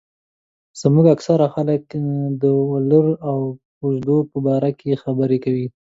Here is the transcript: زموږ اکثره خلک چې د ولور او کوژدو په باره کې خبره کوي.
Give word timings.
زموږ 0.81 1.05
اکثره 1.15 1.47
خلک 1.55 1.79
چې 1.91 1.99
د 2.41 2.43
ولور 2.71 3.07
او 3.29 3.37
کوژدو 3.77 4.17
په 4.31 4.37
باره 4.45 4.71
کې 4.79 5.01
خبره 5.03 5.37
کوي. 5.43 5.67